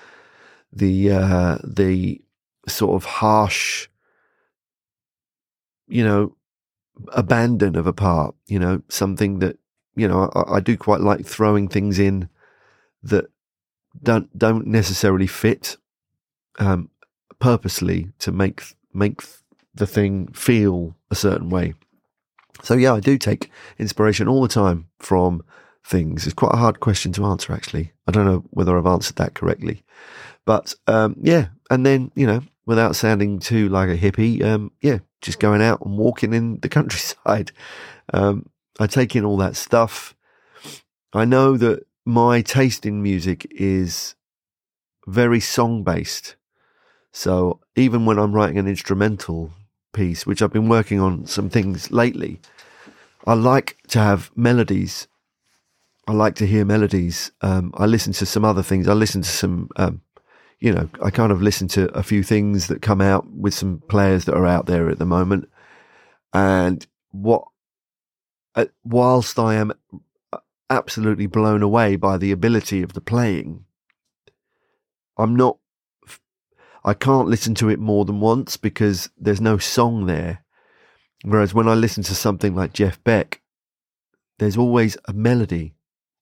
[0.72, 2.22] the uh, the
[2.68, 3.88] sort of harsh
[5.88, 6.36] you know
[7.14, 9.58] abandon of a part you know something that
[9.96, 12.30] you know I, I do quite like throwing things in
[13.04, 13.26] that
[14.02, 15.78] don't don't necessarily fit
[16.60, 16.90] um,
[17.40, 19.22] purposely to make make
[19.74, 21.74] the thing feel a certain way.
[22.64, 25.44] So yeah, I do take inspiration all the time from
[25.86, 26.26] things?
[26.26, 27.94] It's quite a hard question to answer, actually.
[28.08, 29.84] I don't know whether I've answered that correctly.
[30.46, 35.00] But um, yeah, and then, you know, without sounding too like a hippie, um, yeah,
[35.22, 37.52] just going out and walking in the countryside.
[38.14, 38.50] Um,
[38.80, 40.16] I take in all that stuff.
[41.14, 44.16] I know that my taste in music is
[45.08, 46.36] very song based.
[47.16, 49.54] So even when I'm writing an instrumental
[49.94, 52.42] piece, which I've been working on some things lately,
[53.26, 55.08] I like to have melodies.
[56.10, 57.32] I like to hear melodies.
[57.40, 58.90] Um, I listen to some other things.
[58.90, 60.02] I listen to some, um,
[60.60, 63.82] you know, I kind of listen to a few things that come out with some
[63.88, 65.50] players that are out there at the moment.
[66.34, 67.46] And what,
[68.56, 69.72] uh, whilst I am
[70.70, 73.64] absolutely blown away by the ability of the playing,
[75.18, 75.60] I'm not
[76.86, 80.44] I can't listen to it more than once because there's no song there.
[81.24, 83.42] Whereas when I listen to something like Jeff Beck,
[84.38, 85.74] there's always a melody,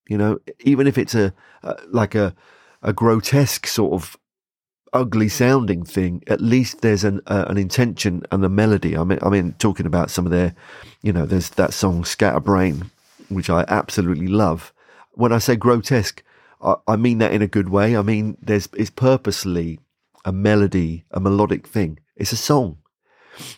[0.08, 1.34] you know, even if it's a,
[1.64, 2.34] a like a
[2.82, 4.16] a grotesque sort of
[4.94, 8.96] ugly sounding thing, at least there's an an intention and a melody.
[8.96, 10.56] I mean, I mean, talking about some of their,
[11.02, 12.90] you know, there's that song Scatterbrain,
[13.28, 14.72] which I absolutely love.
[15.12, 16.24] When I say grotesque,
[16.62, 17.98] I, I mean that in a good way.
[17.98, 19.80] I mean, there's it's purposely
[20.26, 22.00] a melody, a melodic thing.
[22.16, 22.78] It's a song.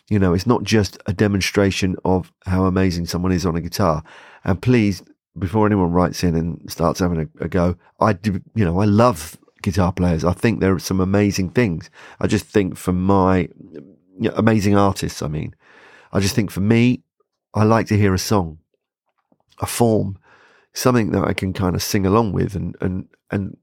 [0.08, 4.02] You know, it's not just a demonstration of how amazing someone is on a guitar.
[4.44, 5.02] And please,
[5.38, 8.86] before anyone writes in and starts having a, a go, I do, you know, I
[8.86, 10.24] love guitar players.
[10.24, 11.90] I think there are some amazing things.
[12.20, 13.48] I just think for my
[14.18, 15.54] you know, amazing artists, I mean,
[16.12, 17.02] I just think for me,
[17.52, 18.58] I like to hear a song,
[19.58, 20.18] a form,
[20.72, 23.56] something that I can kind of sing along with and, and, and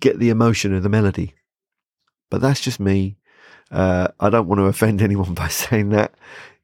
[0.00, 1.34] get the emotion of the melody.
[2.34, 3.16] But that's just me.
[3.70, 6.12] Uh, I don't want to offend anyone by saying that.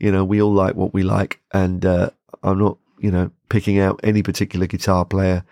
[0.00, 2.10] You know, we all like what we like, and uh,
[2.42, 5.44] I'm not, you know, picking out any particular guitar player.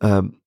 [0.00, 0.40] Um,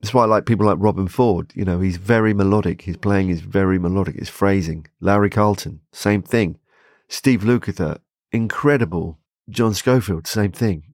[0.00, 1.50] that's why I like people like Robben Ford.
[1.56, 2.82] You know, he's very melodic.
[2.82, 4.14] His playing is very melodic.
[4.14, 4.86] His phrasing.
[5.00, 6.60] Larry Carlton, same thing.
[7.08, 7.98] Steve Lukather,
[8.30, 9.18] incredible.
[9.50, 10.84] John Scofield, same thing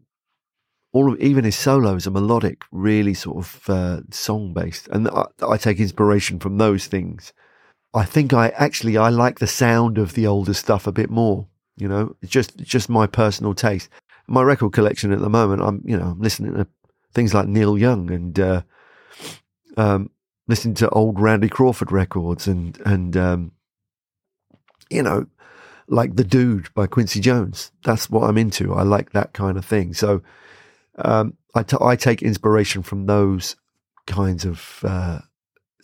[0.92, 5.26] all of even his solos are melodic, really sort of uh, song based, and I,
[5.46, 7.32] I, take inspiration from those things.
[7.94, 11.46] I think I actually I like the sound of the older stuff a bit more.
[11.76, 13.88] You know, it's just just my personal taste.
[14.26, 16.66] My record collection at the moment, I'm you know I'm listening to
[17.14, 18.62] things like Neil Young and uh,
[19.76, 20.10] um,
[20.48, 23.52] listening to old Randy Crawford records and and um,
[24.90, 25.26] you know
[25.86, 27.70] like the Dude by Quincy Jones.
[27.84, 28.74] That's what I'm into.
[28.74, 29.94] I like that kind of thing.
[29.94, 30.22] So
[31.04, 33.56] um, I, t- I take inspiration from those
[34.06, 35.20] kinds of, uh,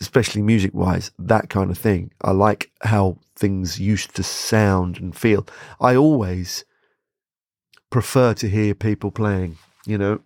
[0.00, 2.12] especially music wise, that kind of thing.
[2.22, 5.46] I like how things used to sound and feel.
[5.80, 6.64] I always
[7.90, 10.20] prefer to hear people playing, you know,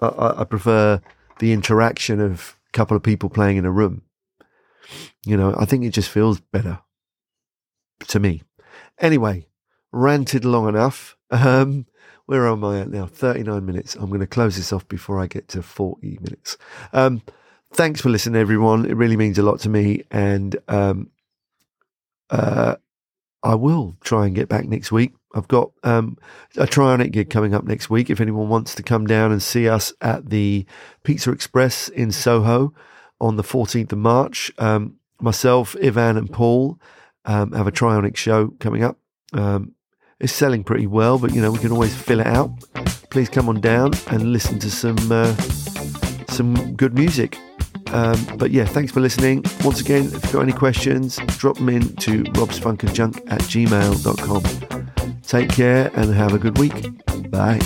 [0.00, 1.00] I, I prefer
[1.38, 4.02] the interaction of a couple of people playing in a room.
[5.24, 6.80] You know, I think it just feels better
[8.08, 8.42] to me.
[8.98, 9.46] Anyway,
[9.92, 11.16] ranted long enough.
[11.34, 11.86] Um,
[12.26, 13.06] where am I at now?
[13.06, 13.94] 39 minutes.
[13.94, 16.56] I'm going to close this off before I get to 40 minutes.
[16.92, 17.22] Um,
[17.72, 18.86] thanks for listening, everyone.
[18.86, 20.04] It really means a lot to me.
[20.10, 21.10] And um,
[22.30, 22.76] uh,
[23.42, 25.12] I will try and get back next week.
[25.34, 26.18] I've got um,
[26.56, 28.10] a Trionic gig coming up next week.
[28.10, 30.66] If anyone wants to come down and see us at the
[31.04, 32.72] Pizza Express in Soho
[33.20, 36.78] on the 14th of March, um, myself, Ivan, and Paul
[37.24, 38.98] um, have a Trionic show coming up.
[39.32, 39.74] Um,
[40.22, 42.50] it's selling pretty well, but you know we can always fill it out.
[43.10, 45.34] Please come on down and listen to some uh,
[46.28, 47.36] some good music.
[47.92, 49.44] Um, but yeah, thanks for listening.
[49.62, 54.42] Once again, if you've got any questions, drop them in to robsfunkandjunk at gmail.com.
[55.22, 57.30] Take care and have a good week.
[57.30, 57.60] Bye.